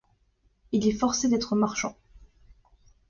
Il 0.71 0.87
est 0.87 0.97
forcé 0.97 1.29
d'être 1.29 1.55
marchand. 1.55 1.95